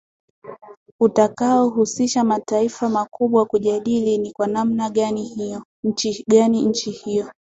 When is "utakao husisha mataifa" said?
0.99-2.89